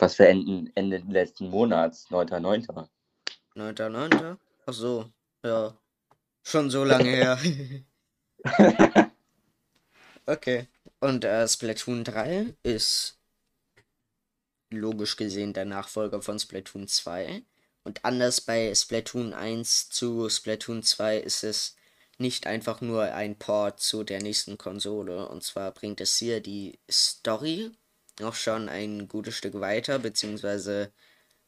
[0.02, 2.88] Was für Ende, Ende letzten Monats, 9.9.
[3.54, 4.36] 9.9.
[4.66, 5.08] Ach so,
[5.44, 5.74] ja.
[6.42, 7.38] Schon so lange her.
[10.26, 10.66] okay.
[10.98, 13.16] Und äh, Splatoon 3 ist
[14.70, 17.42] logisch gesehen der Nachfolger von Splatoon 2.
[17.84, 21.76] Und anders bei Splatoon 1 zu Splatoon 2 ist es
[22.18, 25.28] nicht einfach nur ein Port zu der nächsten Konsole.
[25.28, 27.70] Und zwar bringt es hier die Story
[28.20, 30.92] auch schon ein gutes Stück weiter, beziehungsweise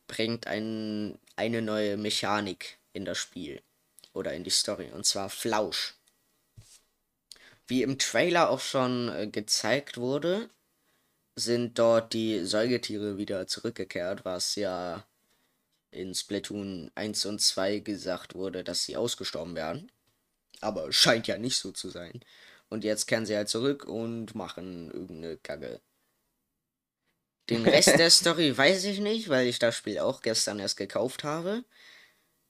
[0.07, 3.61] bringt ein, eine neue Mechanik in das Spiel
[4.12, 5.94] oder in die Story, und zwar Flausch.
[7.66, 10.50] Wie im Trailer auch schon äh, gezeigt wurde,
[11.37, 15.05] sind dort die Säugetiere wieder zurückgekehrt, was ja
[15.90, 19.90] in Splatoon 1 und 2 gesagt wurde, dass sie ausgestorben werden.
[20.61, 22.20] Aber scheint ja nicht so zu sein.
[22.68, 25.81] Und jetzt kehren sie halt zurück und machen irgendeine Kacke.
[27.50, 31.24] Den Rest der Story weiß ich nicht, weil ich das Spiel auch gestern erst gekauft
[31.24, 31.64] habe.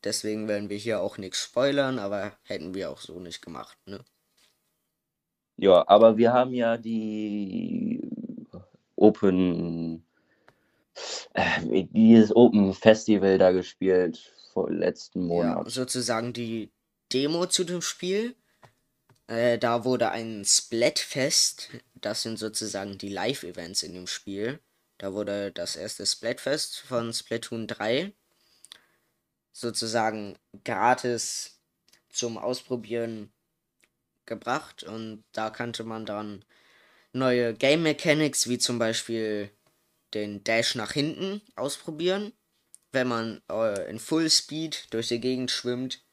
[0.05, 4.05] Deswegen werden wir hier auch nichts spoilern, aber hätten wir auch so nicht gemacht, ne?
[5.57, 8.01] Ja, aber wir haben ja die
[8.97, 10.05] Open,
[11.35, 15.71] äh, dieses Open Festival da gespielt vor letzten Ja, Monat.
[15.71, 16.71] sozusagen die
[17.13, 18.37] Demo zu dem Spiel.
[19.27, 24.61] Äh, da wurde ein Splatfest, das sind sozusagen die Live-Events in dem Spiel.
[24.99, 28.13] Da wurde das erste Splatfest von Splatoon 3
[29.53, 31.61] sozusagen gratis
[32.11, 33.33] zum Ausprobieren
[34.27, 36.45] gebracht und da kannte man dann
[37.13, 39.51] neue Game Mechanics wie zum Beispiel
[40.15, 42.33] den Dash nach hinten ausprobieren.
[42.93, 46.05] Wenn man äh, in Full Speed durch die Gegend schwimmt,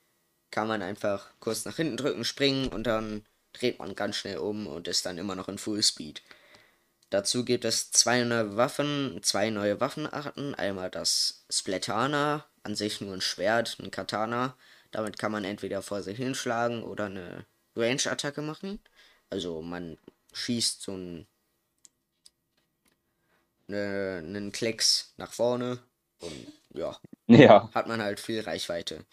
[0.49, 4.67] kann man einfach kurz nach hinten drücken, springen und dann dreht man ganz schnell um
[4.67, 6.21] und ist dann immer noch in Full Speed.
[7.11, 10.55] Dazu gibt es zwei neue Waffen, zwei neue Waffenarten.
[10.55, 14.57] Einmal das Splatana, an sich nur ein Schwert, ein Katana.
[14.91, 17.45] Damit kann man entweder vor sich hinschlagen oder eine
[17.75, 18.79] Range-Attacke machen.
[19.29, 19.97] Also man
[20.31, 21.27] schießt so einen,
[23.67, 25.79] ne, einen Klecks nach vorne
[26.19, 26.97] und ja,
[27.27, 29.05] Ja, hat man halt viel Reichweite.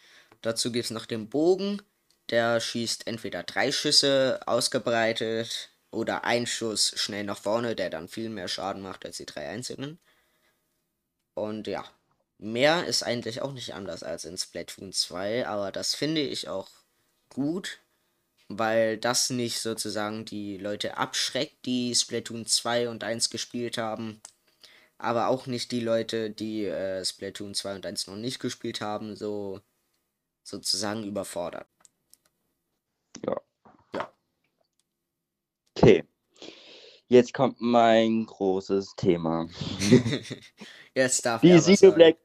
[0.42, 1.82] Dazu gibt es noch den Bogen,
[2.30, 8.28] der schießt entweder drei Schüsse ausgebreitet oder ein Schuss schnell nach vorne, der dann viel
[8.30, 9.98] mehr Schaden macht als die drei einzelnen.
[11.34, 11.84] Und ja,
[12.38, 16.68] mehr ist eigentlich auch nicht anders als in Splatoon 2, aber das finde ich auch
[17.30, 17.80] gut,
[18.48, 24.20] weil das nicht sozusagen die Leute abschreckt, die Splatoon 2 und 1 gespielt haben,
[24.98, 29.16] aber auch nicht die Leute, die äh, Splatoon 2 und 1 noch nicht gespielt haben,
[29.16, 29.60] so
[30.44, 31.66] sozusagen überfordert.
[35.78, 36.04] Okay.
[37.08, 39.48] Jetzt kommt mein großes Thema.
[40.94, 41.56] Jetzt darf Die.
[41.56, 42.18] Xenoblade,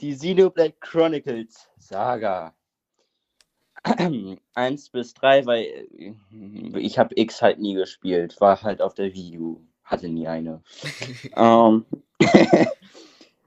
[0.00, 2.54] die Xenoblade Chronicles Saga.
[4.54, 6.14] 1 bis 3, weil äh,
[6.78, 8.40] ich habe X halt nie gespielt.
[8.40, 9.60] War halt auf der Wii U.
[9.82, 10.62] Hatte nie eine.
[11.36, 11.84] ähm,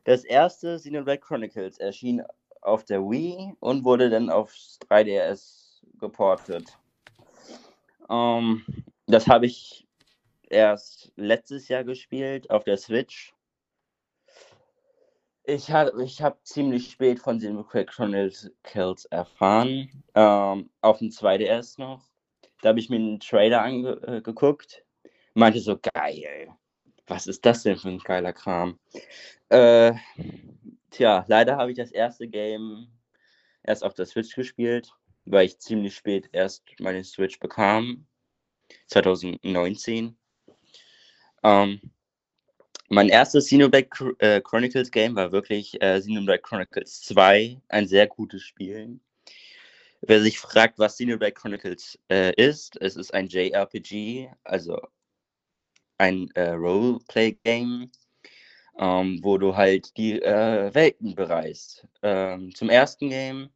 [0.03, 2.21] das erste Xenoblade Chronicles erschien
[2.61, 6.77] auf der Wii und wurde dann aufs 3DS geportet.
[8.09, 8.63] Ähm,
[9.07, 9.87] das habe ich
[10.49, 13.33] erst letztes Jahr gespielt auf der Switch.
[15.43, 20.03] Ich habe ich hab ziemlich spät von Xenoblade Chronicles erfahren.
[20.13, 22.09] Ähm, auf dem 2DS noch.
[22.61, 24.83] Da habe ich mir einen Trailer angeguckt.
[25.33, 26.49] Meinte so, geil.
[27.05, 28.77] Was ist das denn für ein geiler Kram?
[29.47, 29.93] Äh,
[30.89, 32.87] tja, leider habe ich das erste Game
[33.63, 34.91] erst auf der Switch gespielt,
[35.25, 38.05] weil ich ziemlich spät erst meine Switch bekam.
[38.87, 40.17] 2019.
[41.43, 41.81] Ähm,
[42.89, 43.89] mein erstes Xenoblade
[44.19, 48.99] äh, Chronicles Game war wirklich äh, Xenoblade Chronicles 2, ein sehr gutes Spiel.
[50.01, 54.79] Wer sich fragt, was Xenoblade Chronicles äh, ist, es ist ein JRPG, also
[55.97, 57.91] ein äh, Roleplay-Game,
[58.77, 61.87] ähm, wo du halt die äh, Welten bereist.
[62.03, 63.49] Ähm, zum ersten Game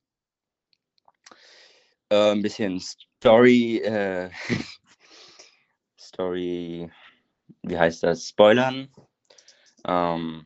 [2.09, 4.29] äh, ein bisschen Story, äh,
[6.13, 6.91] Story,
[7.63, 8.27] wie heißt das?
[8.27, 8.89] Spoilern.
[9.87, 10.45] Ähm,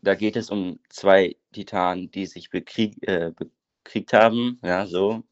[0.00, 3.32] da geht es um zwei Titanen, die sich bekrieg, äh,
[3.82, 5.24] bekriegt haben, ja, so.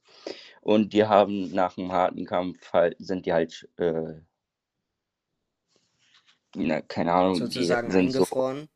[0.60, 4.14] Und die haben nach einem harten Kampf halt, sind die halt, äh,
[6.56, 8.62] na, keine Ahnung, Sozusagen die sind eingefroren.
[8.62, 8.68] So,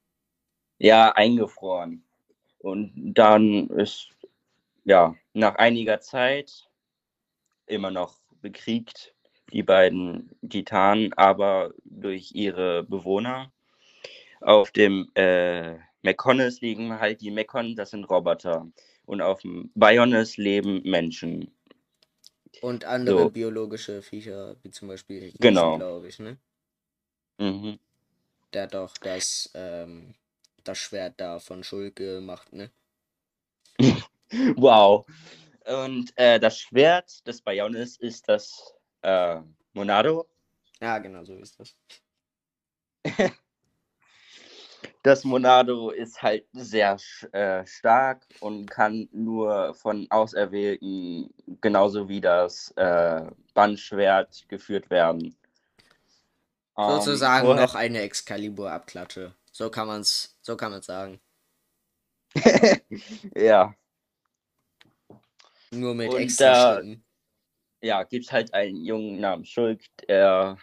[0.79, 2.05] ja, eingefroren.
[2.59, 4.11] Und dann ist,
[4.85, 6.69] ja, nach einiger Zeit
[7.67, 9.15] immer noch bekriegt,
[9.53, 13.53] die beiden Titanen, aber durch ihre Bewohner.
[14.41, 18.67] Auf dem äh, Mekonis liegen halt die Mekon, das sind Roboter.
[19.07, 21.51] Und auf dem Bionis leben Menschen.
[22.61, 23.31] Und andere So.
[23.31, 25.77] biologische Viecher, wie zum Beispiel Riesen, Genau.
[25.77, 26.39] glaube ich, ne?
[27.39, 27.79] Mhm.
[28.53, 30.15] Der hat doch das, ähm,
[30.65, 32.71] das Schwert da von Schulke gemacht, ne?
[34.57, 35.07] Wow.
[35.67, 39.41] Und äh, das Schwert des Bionis ist das äh,
[39.73, 40.29] Monado.
[40.81, 41.77] Ja, genau, so ist das.
[45.03, 46.97] Das Monado ist halt sehr
[47.33, 53.23] äh, stark und kann nur von Auserwählten genauso wie das äh,
[53.55, 55.37] Bandschwert geführt werden.
[56.77, 59.35] Ähm, Sozusagen vorher- noch eine Excalibur-Abklatsche.
[59.53, 61.21] So kann man's, so kann sagen.
[63.35, 63.75] ja,
[65.71, 67.05] Nur mit Und extra Schritten.
[67.83, 70.57] Ja, gibt halt einen Jungen namens Schulk, der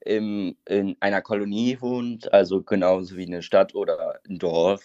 [0.00, 4.82] im, in einer Kolonie wohnt, also genauso wie eine Stadt oder ein Dorf.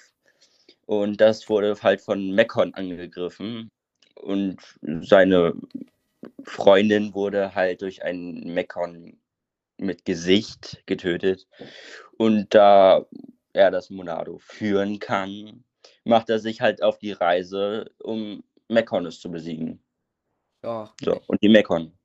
[0.85, 3.71] Und das wurde halt von Mekon angegriffen.
[4.15, 4.57] Und
[5.01, 5.53] seine
[6.43, 9.17] Freundin wurde halt durch einen Mekon
[9.77, 11.47] mit Gesicht getötet.
[12.17, 13.05] Und da
[13.53, 15.63] er das Monado führen kann,
[16.03, 19.82] macht er sich halt auf die Reise, um Mekonis zu besiegen.
[20.63, 21.97] Ja, So, und die Mekon.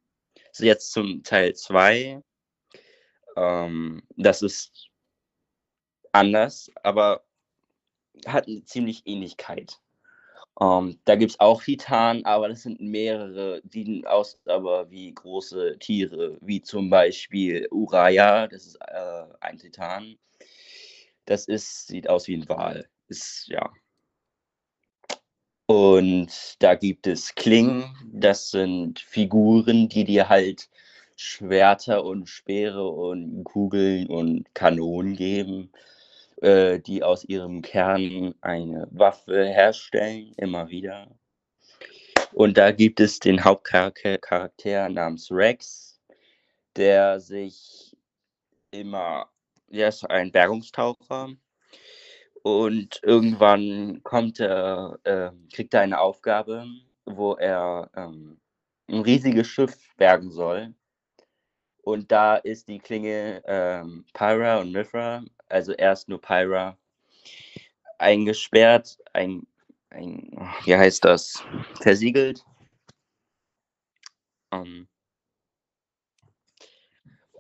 [0.53, 2.23] So, jetzt zum Teil 2.
[3.37, 4.89] Ähm, das ist
[6.13, 7.25] anders, aber
[8.27, 9.79] hat eine ziemlich Ähnlichkeit.
[10.61, 15.79] Ähm, da gibt es auch Titanen, aber das sind mehrere, die aus aber wie große
[15.79, 20.19] Tiere, wie zum Beispiel Uraya, das ist äh, ein Titan.
[21.27, 22.89] Das ist, sieht aus wie ein Wal.
[23.07, 23.71] Ist, ja.
[25.71, 30.71] Und da gibt es Klingen, das sind Figuren, die dir halt
[31.15, 35.71] Schwerter und Speere und Kugeln und Kanonen geben,
[36.41, 41.15] äh, die aus ihrem Kern eine Waffe herstellen, immer wieder.
[42.33, 46.01] Und da gibt es den Hauptcharakter Charakter namens Rex,
[46.77, 47.95] der sich
[48.71, 49.29] immer,
[49.67, 51.37] der ist ein Bergungstaucher
[52.43, 56.67] und irgendwann kommt er, äh, kriegt er eine Aufgabe,
[57.05, 58.41] wo er ähm,
[58.89, 60.75] ein riesiges Schiff bergen soll.
[61.83, 66.77] Und da ist die Klinge ähm, Pyra und Mithra, also erst nur Pyra,
[67.99, 69.47] eingesperrt, ein,
[69.91, 70.31] ein,
[70.65, 71.43] wie heißt das,
[71.81, 72.45] versiegelt.
[74.53, 74.89] Ähm,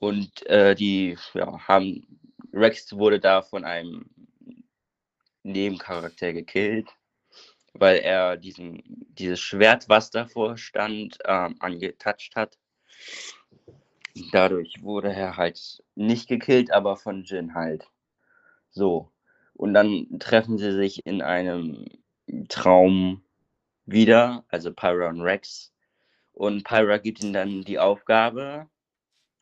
[0.01, 2.21] und äh, die ja, haben,
[2.53, 4.09] Rex wurde da von einem
[5.53, 6.91] Nebencharakter gekillt,
[7.75, 12.59] weil er diesen, dieses Schwert, was davor stand, ähm, angetatscht hat.
[14.33, 17.87] Dadurch wurde er halt nicht gekillt, aber von Jin halt.
[18.71, 19.11] So.
[19.55, 21.87] Und dann treffen sie sich in einem
[22.49, 23.25] Traum
[23.87, 25.73] wieder, also Pyra und Rex.
[26.33, 28.69] Und Pyra gibt ihnen dann die Aufgabe,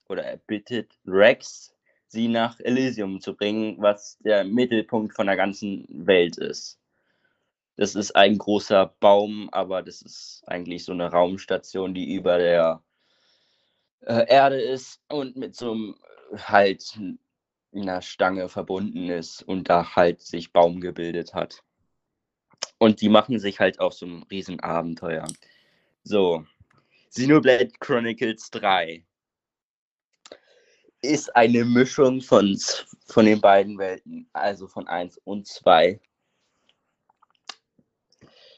[0.08, 1.75] oder er bittet Rex,
[2.16, 6.80] sie nach Elysium zu bringen, was der Mittelpunkt von der ganzen Welt ist.
[7.76, 12.82] Das ist ein großer Baum, aber das ist eigentlich so eine Raumstation, die über der
[14.00, 15.94] äh, Erde ist und mit so einem
[16.32, 16.98] äh, halt
[17.74, 21.62] einer Stange verbunden ist und da halt sich Baum gebildet hat.
[22.78, 25.26] Und die machen sich halt auf so ein Riesenabenteuer.
[26.02, 26.46] So,
[27.10, 29.04] Xenoblade Chronicles 3
[31.02, 32.58] ist eine Mischung von,
[33.06, 36.00] von den beiden Welten, also von 1 und 2.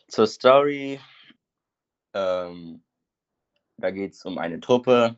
[0.09, 1.01] Zur Story,
[2.15, 2.83] ähm,
[3.77, 5.17] da geht es um eine Truppe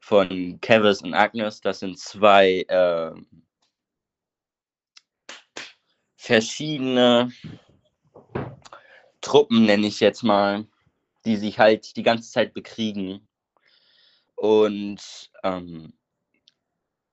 [0.00, 1.60] von Kevis und Agnes.
[1.60, 3.26] Das sind zwei ähm,
[6.16, 7.32] verschiedene
[9.20, 10.66] Truppen, nenne ich jetzt mal,
[11.24, 13.26] die sich halt die ganze Zeit bekriegen.
[14.36, 15.95] Und ähm,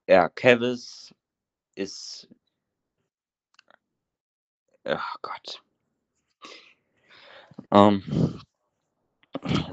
[0.07, 1.13] ja, Kevis
[1.75, 2.27] ist.
[4.83, 5.63] Ach Gott.
[7.71, 8.41] Ähm,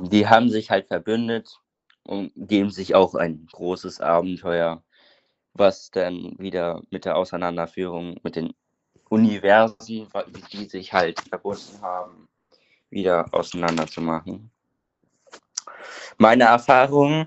[0.00, 1.60] die haben sich halt verbündet
[2.04, 4.82] und geben sich auch ein großes Abenteuer,
[5.54, 8.54] was dann wieder mit der Auseinanderführung mit den
[9.08, 10.08] Universen,
[10.52, 12.28] die sich halt verbunden haben,
[12.90, 14.50] wieder auseinanderzumachen.
[16.18, 17.26] Meine Erfahrungen,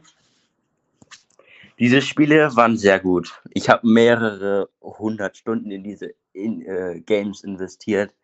[1.83, 3.41] diese Spiele waren sehr gut.
[3.51, 8.15] Ich habe mehrere hundert Stunden in diese in, äh, Games investiert.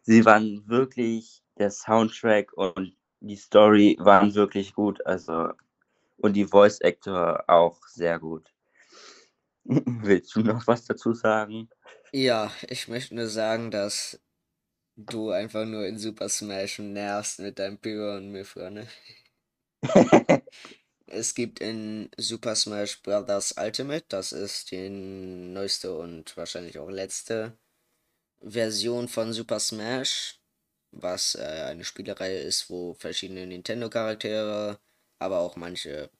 [0.00, 5.04] Sie waren wirklich, der Soundtrack und die Story waren wirklich gut.
[5.04, 5.50] Also
[6.16, 8.50] und die Voice Actor auch sehr gut.
[9.64, 11.68] Willst du noch was dazu sagen?
[12.10, 14.18] Ja, ich möchte nur sagen, dass
[14.96, 18.86] du einfach nur in Super Smash nervst mit deinem Pyro und Mythra, ne?
[21.06, 23.54] es gibt in Super Smash Bros.
[23.58, 27.56] Ultimate, das ist die neueste und wahrscheinlich auch letzte
[28.42, 30.40] Version von Super Smash,
[30.92, 34.78] was äh, eine Spielereihe ist, wo verschiedene Nintendo-Charaktere,
[35.18, 36.10] aber auch manche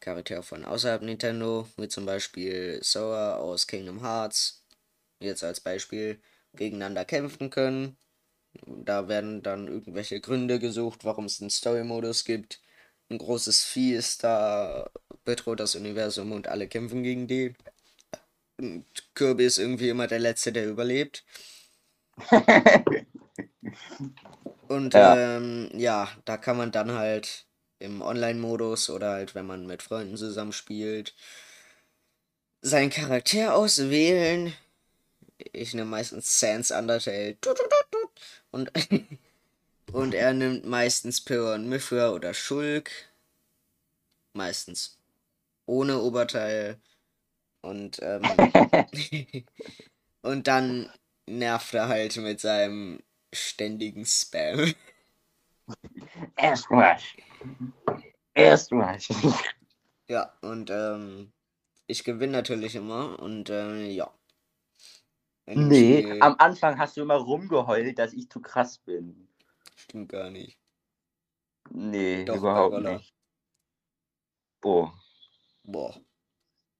[0.00, 4.64] Charaktere von außerhalb Nintendo, wie zum Beispiel Sora aus Kingdom Hearts,
[5.20, 6.20] jetzt als Beispiel,
[6.54, 7.96] gegeneinander kämpfen können.
[8.66, 12.60] Da werden dann irgendwelche Gründe gesucht, warum es einen Story-Modus gibt.
[13.14, 14.90] Ein großes Vieh ist da,
[15.24, 17.54] bedroht das Universum und alle kämpfen gegen die.
[18.58, 18.84] Und
[19.14, 21.24] Kirby ist irgendwie immer der Letzte, der überlebt.
[24.68, 25.36] und ja.
[25.36, 27.46] Ähm, ja, da kann man dann halt
[27.78, 31.14] im Online-Modus oder halt, wenn man mit Freunden zusammenspielt,
[32.62, 34.52] seinen Charakter auswählen.
[35.52, 37.36] Ich nehme meistens Sans Undertale.
[38.50, 38.72] Und,
[39.94, 42.90] und er nimmt meistens und Mithra oder Schulk.
[44.32, 44.98] Meistens
[45.66, 46.80] ohne Oberteil.
[47.62, 48.22] Und, ähm,
[50.22, 50.90] und dann
[51.26, 53.00] nervt er halt mit seinem
[53.32, 54.74] ständigen Spam.
[56.36, 56.98] Erstmal.
[58.34, 58.98] Erstmal.
[60.06, 61.32] Ja, und ähm,
[61.86, 64.12] ich gewinne natürlich immer und äh, ja.
[65.46, 66.22] Nee, Spiel...
[66.22, 69.23] am Anfang hast du immer rumgeheult, dass ich zu krass bin.
[69.84, 70.58] Stimmt gar nicht.
[71.70, 73.14] Nee, Doch, überhaupt nicht.
[74.62, 74.98] Boah.
[75.62, 75.94] Boah.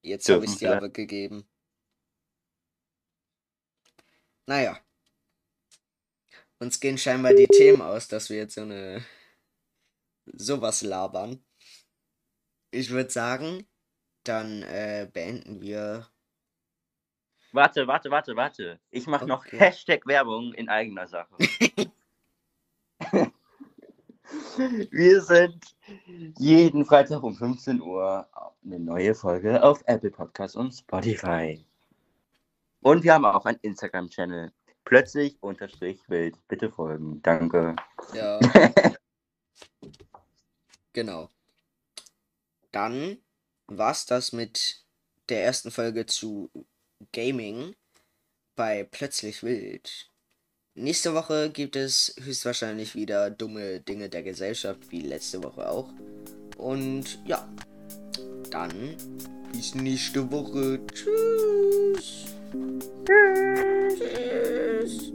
[0.01, 1.47] Jetzt habe ich es dir aber gegeben.
[4.47, 4.81] Naja.
[6.59, 9.05] Uns gehen scheinbar die Themen aus, dass wir jetzt so eine
[10.25, 11.45] sowas labern.
[12.71, 13.67] Ich würde sagen,
[14.25, 16.09] dann äh, beenden wir.
[17.53, 18.81] Warte, warte, warte, warte.
[18.91, 19.29] Ich mache okay.
[19.29, 21.37] noch Hashtag Werbung in eigener Sache.
[24.91, 25.77] wir sind
[26.39, 28.29] jeden Freitag um 15 Uhr
[28.65, 31.65] eine neue Folge auf Apple Podcasts und Spotify.
[32.81, 34.53] Und wir haben auch einen Instagram-Channel.
[34.85, 36.37] Plötzlich unterstrich wild.
[36.49, 37.23] Bitte folgen.
[37.23, 37.75] Danke.
[38.13, 38.39] Ja.
[40.93, 41.31] genau.
[42.73, 43.19] Dann
[43.67, 44.85] war's das mit
[45.31, 46.51] der ersten Folge zu
[47.13, 47.75] Gaming
[48.57, 50.11] bei Plötzlich Wild.
[50.77, 55.93] Nächste Woche gibt es höchstwahrscheinlich wieder dumme Dinge der Gesellschaft, wie letzte Woche auch.
[56.57, 57.49] Und ja,
[58.51, 58.97] dann
[59.53, 60.81] bis nächste Woche.
[60.93, 62.25] Tschüss.
[63.07, 63.99] Tschüss.
[64.01, 65.13] Tschüss.